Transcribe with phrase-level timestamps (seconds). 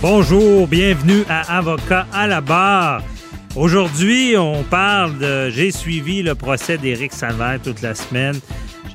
[0.00, 3.02] Bonjour, bienvenue à Avocat à la barre.
[3.56, 5.50] Aujourd'hui, on parle de.
[5.50, 8.38] J'ai suivi le procès d'Éric Salvaire toute la semaine.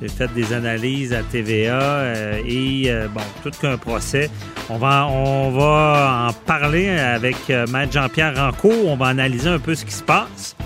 [0.00, 4.30] J'ai fait des analyses à TVA euh, et, euh, bon, tout qu'un procès.
[4.70, 8.86] On va, en parler avec euh, Maître Jean-Pierre Rancourt.
[8.86, 10.56] On va analyser un peu ce qui se passe.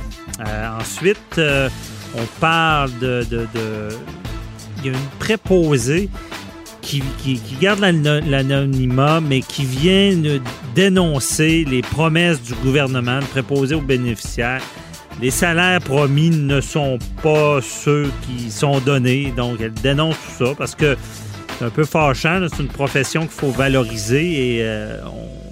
[0.79, 1.41] ensuite,
[2.15, 3.27] on parle de.
[4.79, 6.09] Il y a une préposée
[6.89, 7.03] qui,
[7.39, 10.41] qui, garde l'anonymat, mais qui vient
[10.75, 14.63] dénoncer les promesses du gouvernement de préposer aux bénéficiaires.
[15.21, 20.55] Les salaires promis ne sont pas ceux qui sont donnés, donc elle dénonce tout ça
[20.57, 20.97] parce que
[21.59, 22.47] c'est un peu fâchant.
[22.49, 25.48] C'est une profession qu'il faut valoriser et euh, on,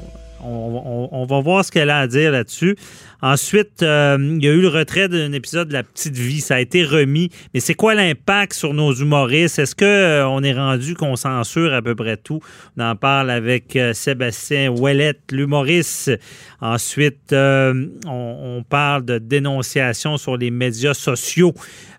[0.46, 2.76] va voir ce qu'elle a à dire là-dessus.
[3.22, 6.40] Ensuite, euh, il y a eu le retrait d'un épisode de La Petite Vie.
[6.40, 7.30] Ça a été remis.
[7.54, 9.58] Mais c'est quoi l'impact sur nos humoristes?
[9.58, 12.40] Est-ce qu'on euh, est rendu qu'on censure à peu près tout?
[12.76, 16.12] On en parle avec euh, Sébastien Ouellette, l'humoriste.
[16.60, 21.54] Ensuite, on, parle de dénonciation sur les médias sociaux.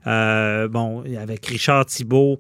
[0.06, 2.40] bon, avec Richard Thibault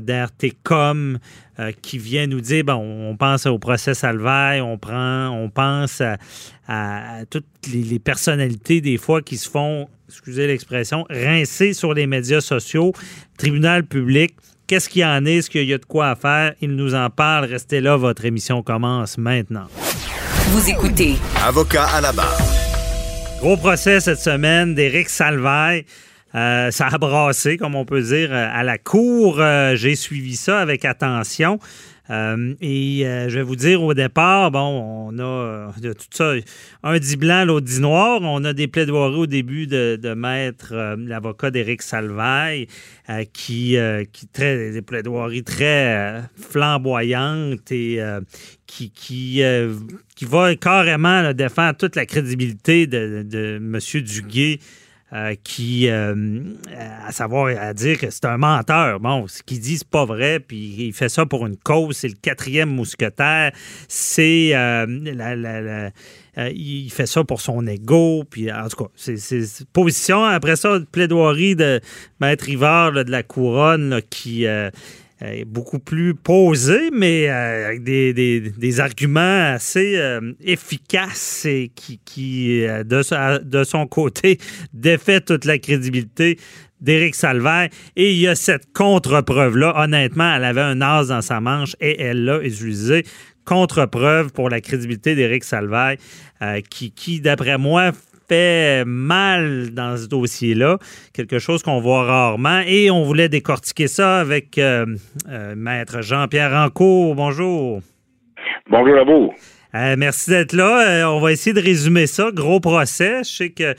[0.00, 1.18] d'RTCOM.
[1.60, 6.00] Euh, qui vient nous dire, bon, on pense au procès Salvaille, on prend, on pense
[6.68, 12.40] à, toutes les, personnalités des fois qui se font, excusez l'expression, rincer sur les médias
[12.40, 12.92] sociaux,
[13.36, 14.36] tribunal public.
[14.68, 15.38] Qu'est-ce qu'il y en est?
[15.38, 16.54] Est-ce qu'il y a de quoi à faire?
[16.60, 17.46] Il nous en parle.
[17.46, 19.66] Restez là, votre émission commence maintenant.
[20.50, 21.16] Vous écoutez.
[21.44, 22.38] Avocat à la barre.
[23.40, 25.86] Gros procès cette semaine d'Éric Salvaille.
[26.34, 29.40] Euh, ça a brassé, comme on peut dire, euh, à la cour.
[29.40, 31.58] Euh, j'ai suivi ça avec attention.
[32.10, 36.32] et je vais vous dire au départ, bon, on a tout ça,
[36.82, 38.20] un dit blanc, l'autre dit noir.
[38.22, 42.66] On a des plaidoiries au début de, maître l'avocat d'Éric Salvaille,
[43.34, 43.76] qui,
[44.12, 48.00] qui très, des plaidoiries très flamboyantes et
[48.66, 49.42] qui, qui,
[50.16, 53.78] qui va carrément défendre toute la crédibilité de, de M.
[54.02, 54.60] Duguay
[55.12, 56.42] euh, qui, euh,
[57.06, 59.00] à savoir, à dire que c'est un menteur.
[59.00, 61.96] Bon, ce qu'il dit, c'est pas vrai, puis il fait ça pour une cause.
[61.96, 63.52] C'est le quatrième mousquetaire.
[63.88, 64.50] C'est
[66.38, 68.24] euh, il fait ça pour son ego.
[68.28, 70.24] Puis, en tout cas, c'est position.
[70.24, 71.80] Après ça, plaidoirie de
[72.20, 74.70] Maître Rivard de la Couronne qui euh,
[75.46, 82.60] beaucoup plus posé, mais euh, avec des, des, arguments assez euh, efficaces et qui, qui
[82.60, 84.38] de, de, son côté,
[84.72, 86.38] défait toute la crédibilité
[86.80, 87.68] d'Éric Salvaire.
[87.96, 89.74] Et il y a cette contre-preuve-là.
[89.76, 93.04] Honnêtement, elle avait un as dans sa manche et elle l'a utilisé.
[93.44, 95.96] Contre-preuve pour la crédibilité d'Éric Salvaire,
[96.68, 97.92] qui, qui d'après moi,
[98.28, 100.78] fait mal dans ce dossier-là,
[101.12, 102.60] quelque chose qu'on voit rarement.
[102.66, 104.86] Et on voulait décortiquer ça avec euh,
[105.28, 107.14] euh, Maître Jean-Pierre Rancourt.
[107.14, 107.80] Bonjour.
[108.70, 109.32] Bonjour à vous.
[109.74, 111.10] Euh, merci d'être là.
[111.10, 112.30] on va essayer de résumer ça.
[112.32, 113.24] Gros procès.
[113.24, 113.74] Je sais que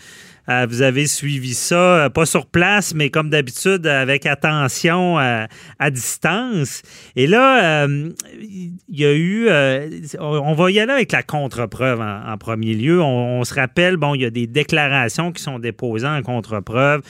[0.49, 5.45] euh, vous avez suivi ça, euh, pas sur place, mais comme d'habitude, avec attention euh,
[5.77, 6.81] à, distance.
[7.15, 9.49] Et là, il y a eu,
[10.19, 13.01] on va y aller avec la contre-preuve en, premier lieu.
[13.01, 17.01] On, se rappelle, bon, il y a des déclarations qui sont déposées en contre-preuve.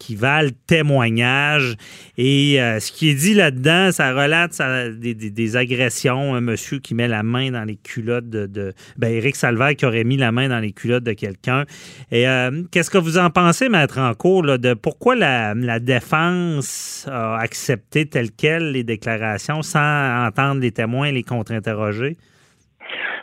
[0.00, 1.76] Qui valent témoignage.
[2.18, 4.60] Et ce qui est dit là-dedans, ça relate
[4.98, 6.34] des, agressions.
[6.34, 8.74] Un monsieur qui met la main dans les culottes de.
[8.98, 11.66] ben, Éric Salvaire qui aurait mis la main dans les culottes de quelqu'un.
[12.10, 12.26] Et
[12.70, 18.72] qu'est-ce que vous en pensez, Maître là, de pourquoi la, défense a accepté tel quel
[18.72, 22.16] les déclarations sans entendre les témoins et les contre-interroger?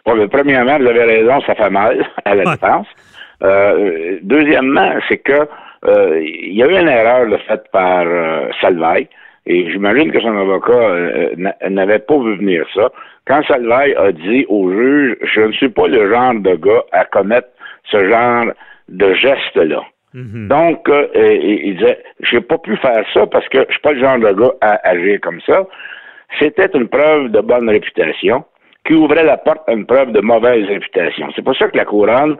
[0.06, 2.88] Bon, premièrement, vous avez raison, ça fait mal à la défense.
[4.24, 5.48] deuxièmement, c'est que
[5.86, 8.50] euh, il y a eu une erreur faite par euh,
[9.46, 12.90] Et j'imagine que son avocat euh, n'a- n'avait pas vu venir ça.
[13.26, 17.06] Quand Salvaille a dit au juge, je ne suis pas le genre de gars à
[17.06, 17.50] commettre
[17.92, 18.46] ce genre
[18.90, 19.84] de geste-là.
[20.48, 24.00] Donc, euh, il disait, j'ai pas pu faire ça parce que je suis pas le
[24.00, 25.68] genre de gars à agir comme ça.
[26.40, 28.44] C'était une preuve de bonne réputation
[28.86, 31.28] qui ouvrait la porte à une preuve de mauvaise réputation.
[31.36, 32.38] C'est pour ça que la couronne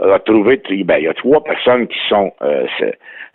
[0.00, 2.66] a trouvé, ben, il y a trois personnes qui sont, euh,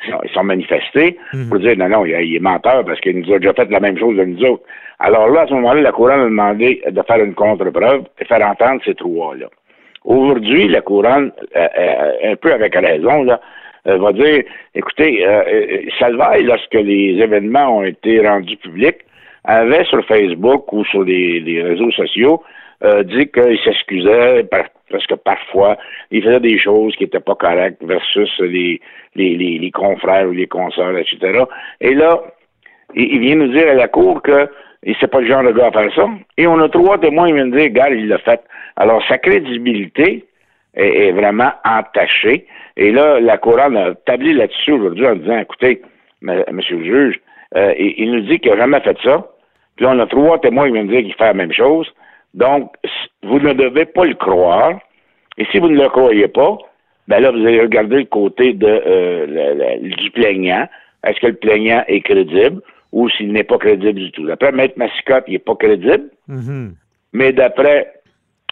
[0.10, 1.18] sont, sont manifestées
[1.50, 3.80] pour dire non, non, il, il est menteur parce qu'il nous a déjà fait la
[3.80, 4.64] même chose de nous autres.
[5.00, 8.42] Alors là, à ce moment-là, la couronne a demandé de faire une contre-preuve et faire
[8.48, 9.48] entendre ces trois-là.
[10.06, 13.42] Aujourd'hui, la couronne, euh, euh, un peu avec raison, là,
[13.88, 14.44] euh, va dire,
[14.74, 15.26] écoutez,
[16.00, 19.00] Salvaille, lorsque les événements ont été rendus publics,
[19.44, 22.42] avait sur Facebook ou sur les, les réseaux sociaux
[22.84, 25.78] euh, dit qu'il s'excusait par- parce que parfois
[26.12, 28.82] il faisait des choses qui n'étaient pas correctes versus les,
[29.16, 31.44] les, les, les confrères ou les consoeurs, etc.
[31.82, 32.22] Et là,
[32.96, 34.48] il vient nous dire à la cour que
[34.86, 36.08] il c'est pas le genre de gars à faire ça.
[36.38, 38.42] Et on a trois témoins qui viennent dire, gars, il l'a fait.
[38.76, 40.26] Alors, sa crédibilité
[40.76, 42.46] est, vraiment entachée.
[42.78, 45.82] Et là, la couronne a tablé là-dessus aujourd'hui en disant, écoutez,
[46.22, 47.20] monsieur le juge,
[47.56, 49.26] euh, il, nous dit qu'il n'a jamais fait ça.
[49.76, 51.92] Puis on a trois témoins qui viennent dire qu'il fait la même chose.
[52.34, 52.72] Donc,
[53.24, 54.80] vous ne devez pas le croire.
[55.38, 56.58] Et si vous ne le croyez pas,
[57.08, 60.68] ben là, vous allez regarder le côté euh, du plaignant.
[61.06, 62.62] Est-ce que le plaignant est crédible?
[62.96, 64.26] Ou s'il n'est pas crédible du tout?
[64.26, 66.10] D'après Maître Massicotte, il n'est pas crédible,
[67.14, 67.92] mais d'après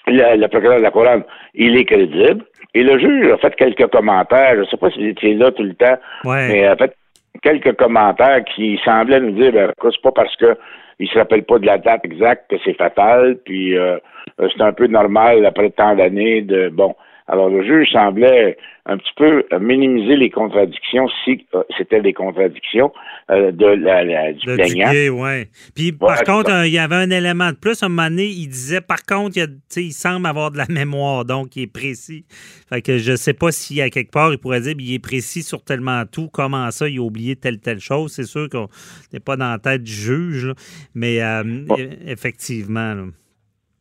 [0.08, 1.24] le, le procureur de la couronne,
[1.56, 2.44] il est crédible.
[2.76, 4.56] Et le juge a fait quelques commentaires.
[4.56, 6.48] Je ne sais pas si vous étiez là tout le temps, Ouais.
[6.50, 6.94] mais a fait
[7.42, 10.58] quelques commentaires qui semblaient nous dire ben, c'est pas parce que
[11.00, 13.98] il se rappelle pas de la date exacte que c'est fatal, puis euh,
[14.40, 16.96] euh, c'est un peu normal après tant d'années de bon.
[17.28, 22.92] Alors le juge semblait un petit peu minimiser les contradictions si euh, c'était des contradictions
[23.32, 24.90] euh, de la, la- du De plaignant.
[24.92, 25.50] Duguay, ouais.
[25.74, 27.82] Puis, par contre, euh, il y avait un élément de plus.
[27.82, 29.44] À un moment donné, il disait, par contre, il, y
[29.88, 32.26] a- semble avoir de la mémoire, donc il est précis.
[32.70, 35.44] Fait que je sais pas si à quelque part, il pourrait dire, il est précis
[35.44, 36.28] sur tellement tout.
[36.28, 38.12] Comment ça, il a oublié telle, telle chose?
[38.12, 38.68] C'est sûr qu'on
[39.14, 40.54] n'est pas dans la tête du juge, là.
[40.94, 42.94] mais euh, e- effectivement.
[42.96, 43.04] là.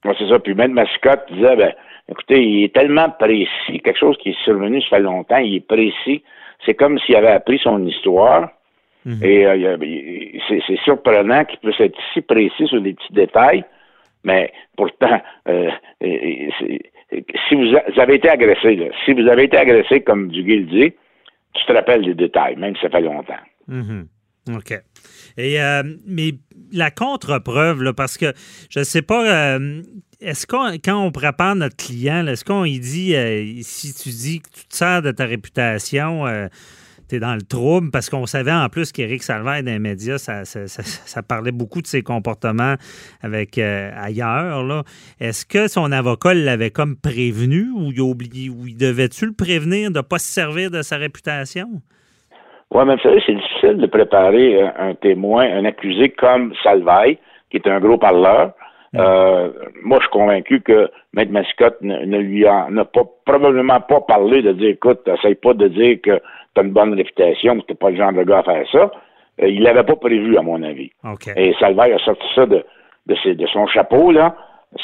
[0.05, 0.39] C'est ça.
[0.39, 1.73] Puis même Mascotte disait, ben,
[2.09, 5.61] écoutez, il est tellement précis, quelque chose qui est survenu, ça fait longtemps, il est
[5.67, 6.23] précis.
[6.67, 8.51] C'est comme s'il avait appris son histoire.
[9.23, 9.77] Et euh,
[10.49, 13.65] c'est surprenant qu'il puisse être si précis sur des petits détails,
[14.23, 15.71] mais pourtant, euh,
[17.49, 20.57] si vous, a- vous avez été agressé, là, si vous avez été agressé, comme Duguay
[20.59, 20.93] le dit,
[21.55, 23.35] tu te rappelles des détails, même si ça fait longtemps.
[23.69, 24.07] Mhm.
[24.57, 24.73] OK.
[25.37, 26.35] Et, euh, mais
[26.73, 28.33] la contre-preuve, parce que
[28.71, 29.83] je ne sais pas, euh,
[30.21, 34.41] est-ce qu'on, quand on prépare notre client, est-ce qu'on lui dit, euh, si tu dis
[34.41, 36.25] que tu te sers de ta réputation,
[37.09, 40.19] tu es dans le trouble, parce qu'on savait en plus qu'Éric Salvaire, dans les médias,
[40.19, 42.77] ça, parlait beaucoup de ses comportements
[43.21, 44.63] avec ailleurs.
[44.63, 44.85] Là.
[45.21, 49.91] Est-ce que son avocat l'avait comme prévenu ou il oublié, ou il devait-tu le prévenir
[49.91, 51.83] de ne pas se servir de sa réputation?
[52.75, 57.19] Oui, mais vous savez, c'est difficile de préparer un, un témoin, un accusé comme Salvaille,
[57.51, 58.53] qui est un gros parleur.
[58.95, 59.51] Euh,
[59.83, 64.01] moi, je suis convaincu que Maître Mascotte ne, ne lui en n'a pas probablement pas
[64.03, 66.19] parlé de dire écoute, essaye pas de dire que
[66.55, 68.91] tu as une bonne réputation, que tu pas le genre de gars à faire ça.
[69.43, 70.91] Euh, il l'avait pas prévu, à mon avis.
[71.37, 72.63] Et Salvaille a sorti ça de,
[73.07, 74.35] de, ses- de son chapeau, là,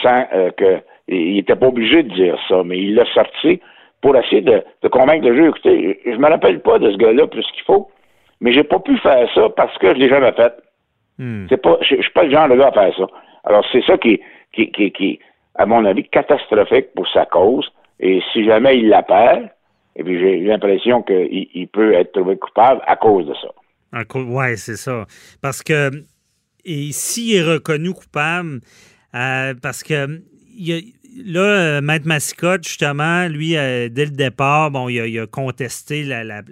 [0.03, 0.79] sans euh, que.
[1.11, 3.61] Il n'était pas obligé de dire ça, mais il l'a sorti
[4.01, 5.49] pour essayer de, de convaincre le juge.
[5.49, 7.91] Écoutez, je me rappelle pas de ce gars-là plus qu'il faut,
[8.41, 10.55] mais j'ai pas pu faire ça parce que je l'ai jamais fait.
[11.19, 11.47] Hmm.
[11.49, 13.07] C'est pas, je, je suis pas le genre de gars à faire ça.
[13.45, 14.21] Alors c'est ça qui,
[14.53, 15.19] qui, qui, qui,
[15.57, 17.69] à mon avis, catastrophique pour sa cause.
[18.01, 19.49] Et si jamais il la perd,
[19.97, 23.49] et puis j'ai l'impression qu'il il peut être trouvé coupable à cause de ça.
[24.15, 25.07] Oui, c'est ça.
[25.43, 25.91] Parce que,
[26.65, 28.61] s'il est reconnu coupable,
[29.15, 30.21] euh, parce que
[30.57, 30.83] il y a-
[31.17, 36.43] là, euh, Maître Massicotte, justement, lui, euh, dès le départ, bon, il a, contesté la,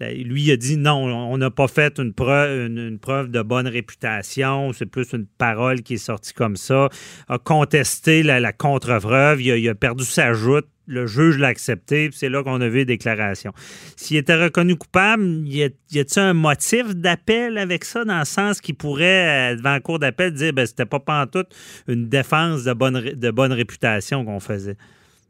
[0.00, 4.86] Lui, il a dit non, on n'a pas fait une preuve, de bonne réputation, c'est
[4.86, 6.88] plus une parole qui est sortie comme ça.
[7.28, 10.66] A contesté la, contre-preuve, il a perdu sa joute.
[10.86, 13.52] Le juge l'a accepté, c'est là qu'on a vu les déclarations.
[13.96, 18.76] S'il était reconnu coupable, y a-t-il un motif d'appel avec ça, dans le sens qu'il
[18.76, 21.48] pourrait, euh, devant la cour d'appel, dire ben c'était pas pantoute
[21.88, 24.76] une défense de bonne, de bonne réputation qu'on faisait?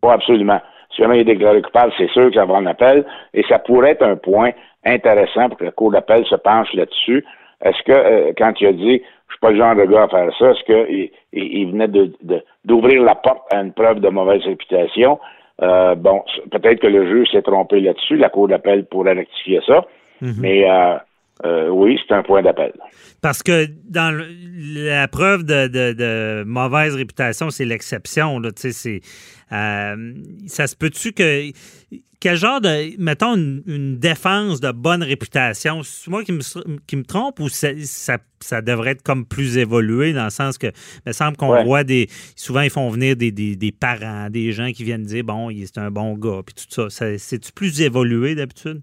[0.03, 0.61] Oui, absolument.
[0.95, 3.05] Si jamais il est déclaré coupable, c'est sûr que ça va en appel.
[3.35, 4.53] Et ça pourrait être un point
[4.85, 7.25] intéressant pour que la Cour d'appel se penche là-dessus.
[7.63, 10.09] Est-ce que, euh, quand il a dit, je suis pas le genre de gars à
[10.09, 11.89] faire ça, est-ce qu'il il, venait
[12.65, 15.19] d'ouvrir la porte à une preuve de mauvaise réputation?
[15.63, 18.17] Euh, bon, peut-être que le juge s'est trompé là-dessus.
[18.17, 19.87] La Cour d'appel pourrait rectifier ça.
[20.21, 20.97] Mais euh,
[21.45, 22.73] euh, oui, c'est un point d'appel.
[23.21, 24.27] Parce que dans le-
[24.89, 28.41] la preuve de, de- de mauvaise réputation, c'est l'exception.
[29.53, 30.15] Euh,
[30.47, 31.51] ça se peut-tu que.
[32.19, 32.99] Quel genre de.
[32.99, 36.41] Mettons une, une défense de bonne réputation, c'est moi qui me,
[36.87, 40.57] qui me trompe ou ça, ça, ça devrait être comme plus évolué dans le sens
[40.57, 40.69] que.
[40.69, 41.65] Il me semble qu'on Ouais.
[41.65, 42.09] voit des.
[42.35, 45.67] Souvent, ils font venir des, des, des parents, des gens qui viennent dire bon, il-
[45.67, 46.89] c'est un bon gars, puis tout ça.
[46.89, 48.81] ça c'est-tu plus évolué d'habitude?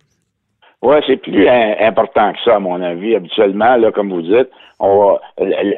[0.86, 3.16] Oui, c'est plus im- important que ça, à mon avis.
[3.16, 4.50] Habituellement, là, comme vous dites,
[4.80, 5.22] on va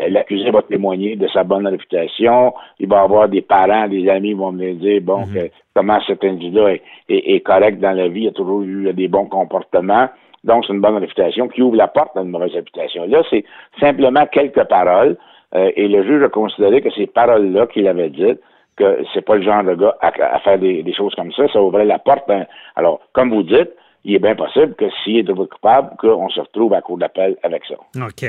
[0.09, 2.53] l'accusé va témoigner de sa bonne réputation.
[2.79, 6.24] Il va avoir des parents, des amis qui vont venir dire bon que- comment cet
[6.24, 10.07] individu est, est- est correct dans la vie, il a toujours eu des bons comportements.
[10.43, 13.05] Donc, c'est une bonne réputation qui ouvre la porte à une mauvaise réputation.
[13.07, 13.45] Là, c'est
[13.79, 15.17] simplement quelques paroles.
[15.53, 18.41] euh, et le juge a considéré que ces paroles-là qu'il avait dites,
[18.75, 21.47] que c'est pas le genre de gars à, à faire des, des choses comme ça,
[21.53, 22.29] ça ouvrait la porte.
[22.75, 23.71] alors, comme vous dites,
[24.05, 27.35] il est bien possible que s'il est trouvé coupable, qu'on se retrouve à cour d'appel
[27.43, 27.75] avec ça.
[28.05, 28.24] OK.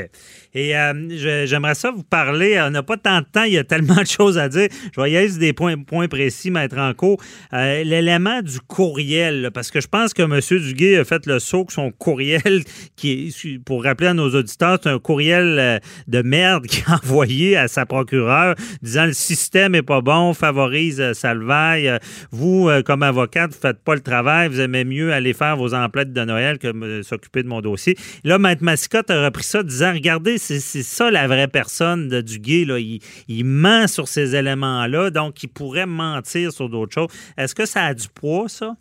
[0.55, 2.59] Et euh, j'aimerais ça vous parler.
[2.61, 4.69] On n'a pas tant de temps, il y a tellement de choses à dire.
[4.95, 7.21] Je vais y aller des points, points précis, mettre en cours.
[7.53, 10.41] Euh, L'élément du courriel, parce que je pense que M.
[10.41, 12.63] Duguay a fait le saut que son courriel,
[12.97, 15.79] qui pour rappeler à nos auditeurs, c'est un courriel euh,
[16.09, 21.01] de merde qu'il a envoyé à sa procureure disant le système est pas bon, favorise
[21.01, 21.89] euh, Salvaille.
[21.89, 21.99] Euh,
[22.31, 25.66] Vous, euh, comme avocate, vous faites pas le travail, vous aimez mieux aller faire vos
[25.75, 27.95] emplettes de Noël que s'occuper de mon dossier.
[28.25, 32.65] Là, Maître Mascotte a repris ça disant Regardez, c'est ça la vraie personne de Duguay.
[32.65, 32.79] Là.
[32.79, 37.35] Il, ment sur ces éléments-là, donc il pourrait mentir sur d'autres choses.
[37.37, 38.75] Est-ce que ça a du poids, ça?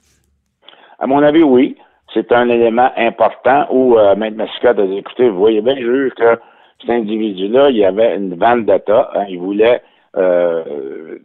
[0.99, 1.77] À mon avis, oui.
[2.13, 6.13] C'est un élément important où euh, Maître Mascotte a dit, écoutez, vous voyez bien, juge,
[6.13, 6.39] que
[6.79, 9.09] cet individu-là, il avait une vendetta.
[9.13, 9.81] Hein, il voulait
[10.15, 11.19] euh,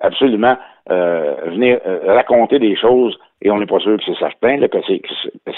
[0.00, 0.56] absolument
[0.90, 4.78] euh, venir raconter des choses, et on n'est pas sûr que c'est certain, là, que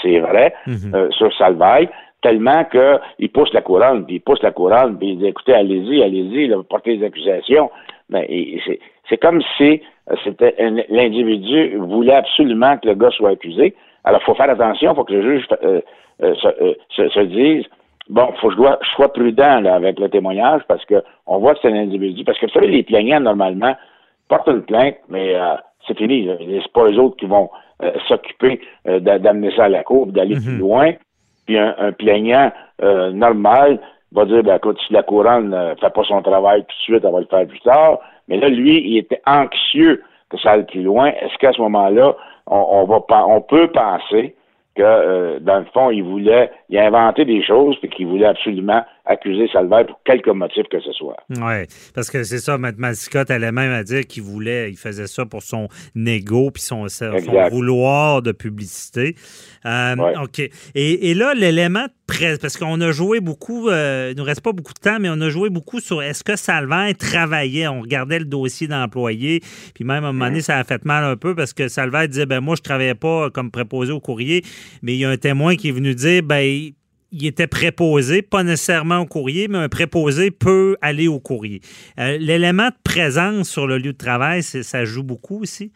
[0.01, 0.53] c'est vrai,
[0.93, 1.89] euh, sur Salvaille,
[2.21, 6.03] tellement qu'il pousse la couronne, puis il pousse la couronne, puis il dit, écoutez, allez-y,
[6.03, 7.71] allez-y, portez des accusations.
[8.09, 8.27] Mais
[8.65, 9.81] c'est- comme si
[10.11, 10.55] euh, c'était
[10.89, 13.75] l'individu voulait absolument que le gars soit accusé.
[14.03, 15.81] Alors, il faut faire attention, il faut que le juge euh,
[16.23, 17.65] euh, se, se- se dise
[18.09, 20.95] Bon, faut que je, dois, je sois prudent là, avec le témoignage parce que
[21.27, 22.23] on voit que c'est un individu.
[22.23, 23.75] Parce que vous savez, les plaignants, normalement,
[24.27, 25.35] portent une plainte, mais
[25.87, 26.27] c'est fini.
[26.63, 27.51] C'est pas eux autres qui vont
[28.07, 30.93] s'occuper euh, d'a- d'amener ça à la cour, d'aller plus loin.
[31.45, 32.51] Puis un, un plaignant
[32.83, 33.79] euh, normal
[34.11, 37.03] va dire, ben, écoute, si la couronne ne fait pas son travail tout de suite,
[37.05, 37.99] elle va le faire plus tard.
[38.27, 41.07] Mais là, lui, il était anxieux que ça aille plus loin.
[41.07, 42.15] Est-ce qu'à ce moment-là,
[42.47, 44.35] on, on va pas, on peut penser
[44.75, 48.25] que, euh, dans le fond, il voulait, il a inventé des choses, puis qu'il voulait
[48.27, 51.17] absolument accuser Salvaire pour quelque motif que ce soit.
[51.29, 55.07] Oui, parce que c'est ça, Maître Mascotte allait même à dire qu'il voulait, il faisait
[55.07, 56.85] ça pour son ego puis son,
[57.51, 59.15] vouloir de publicité.
[59.65, 60.13] Euh, Ouais.
[60.21, 60.39] OK.
[60.75, 64.41] Et, et là, l'élément de presse, parce qu'on a joué beaucoup, euh, il nous reste
[64.41, 67.67] pas beaucoup de temps, mais on a joué beaucoup sur est-ce que Salvaire travaillait?
[67.67, 69.41] On regardait le dossier d'employé,
[69.73, 72.07] puis même à un moment donné, ça a fait mal un peu parce que Salvaire
[72.07, 74.43] disait, ben moi, je travaillais pas comme préposé au courrier,
[74.81, 76.71] mais il y a un témoin qui est venu dire, ben
[77.11, 81.59] il était préposé, pas nécessairement au courrier, mais un préposé peut aller au courrier.
[81.99, 85.71] Euh, L'élément de présence sur le lieu de travail, ça joue beaucoup aussi?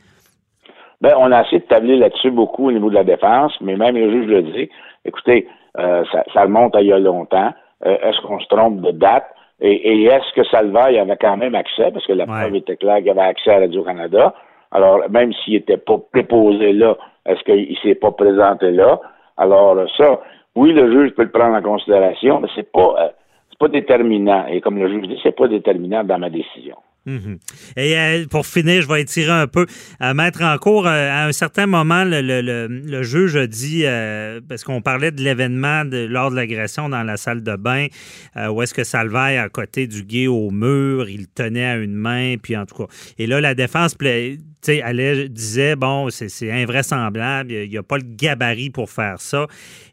[1.01, 3.95] Ben, on a essayé de tabler là-dessus beaucoup au niveau de la défense, mais même
[3.95, 4.69] le juge le dit.
[5.05, 5.47] Écoutez,
[5.77, 7.51] euh, ça, ça remonte à il y a longtemps.
[7.85, 9.25] Euh, est-ce qu'on se trompe de date?
[9.59, 11.91] Et, et est-ce que Salvaille avait quand même accès?
[11.91, 12.41] Parce que la Ouais.
[12.41, 14.33] preuve était claire qu'il avait accès à Radio-Canada.
[14.71, 18.99] Alors, même s'il n'était pas préposé là, est-ce qu'il ne s'est pas présenté là?
[19.37, 20.19] Alors, ça,
[20.55, 23.10] oui, le juge peut le prendre en considération, mais c'est pas, euh,
[23.60, 24.45] pas déterminant.
[24.48, 26.77] Et comme le juge dit, c'est pas déterminant dans ma décision.
[27.05, 27.38] Mhm.
[27.75, 29.65] Et euh, pour finir, je vais étirer un peu.
[30.00, 33.81] À mettre en cours, euh, à un certain moment, le, le- le- juge a dit,
[33.86, 37.88] euh, parce qu'on parlait de l'événement lors de l'agression dans la salle de bain,
[38.38, 41.93] euh, où est-ce que Salvaille, à côté du gay au mur, il tenait à une
[41.93, 42.93] main, puis en tout cas.
[43.17, 43.95] Et là, la défense
[44.81, 49.48] allait, disait, bon, c'est invraisemblable, il n'y a, pas le gabarit pour faire ça.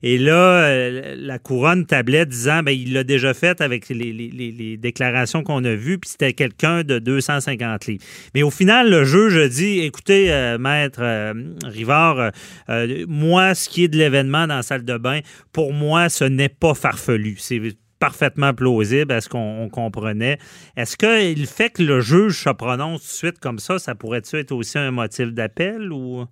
[0.05, 4.53] Et là, euh, la couronne tablait disant, ben, il l'a déjà fait avec les- les-
[4.53, 8.05] les déclarations qu'on a vues, puis c'était quelqu'un de 250 livres.
[8.35, 11.33] Mais au final, le juge a dit, écoutez, euh, maître euh,
[11.65, 12.31] Rivard,
[12.69, 15.21] euh, moi, ce qui est de l'événement dans la salle de bain,
[15.53, 17.37] pour moi, ce n'est pas farfelu.
[17.39, 17.61] C'est
[17.99, 20.39] parfaitement plausible à ce qu'on on comprenait?
[20.77, 23.95] Est-ce que le fait que le juge se prononce tout de suite comme ça, ça
[23.95, 26.25] pourrait-tu être aussi un motif d'appel ou...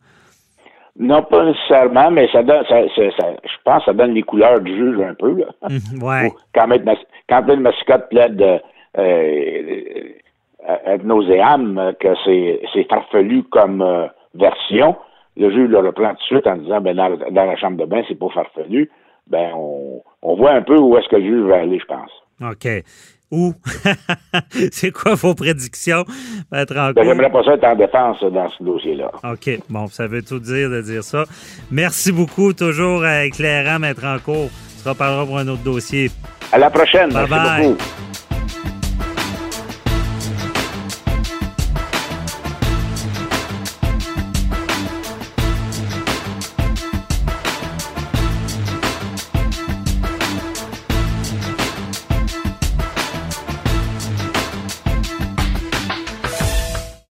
[1.01, 4.23] Non, pas nécessairement, mais ça donne, ça, ça- ça- je pense que ça donne les
[4.23, 5.33] couleurs du juge un peu.
[5.39, 5.47] Là.
[5.69, 6.27] Mhm, ouais.
[6.29, 6.97] Ou Quand Mas-
[7.29, 8.43] quand Maître Mascotte plaide
[8.99, 10.09] euh,
[10.67, 14.97] ad nauseam euh, que c'est farfelu comme euh, version,
[15.37, 17.85] le juge le reprend tout de suite en disant ben dans, dans la chambre de
[17.85, 18.91] bain, c'est pas farfelu.
[19.29, 22.11] Ben on on voit un peu où est-ce que le juge va aller, je pense.
[22.41, 22.69] OK.
[23.31, 23.53] Où?
[24.73, 26.05] c'est quoi vos prédictions,
[26.51, 27.05] Maître Ben?
[27.05, 29.11] J'aimerais pas ça être en défense dans ce dossier-là.
[29.25, 29.51] OK.
[29.69, 31.25] Bon, ça veut tout dire de dire ça.
[31.71, 32.55] Merci beaucoup.
[32.55, 34.49] Toujours euh, éclairant, Maître Rancourt.
[34.51, 36.09] On se reparlera pour un autre dossier.
[36.53, 37.11] À la prochaine.
[37.11, 37.69] Bye Merci bye.
[37.69, 38.28] beaucoup.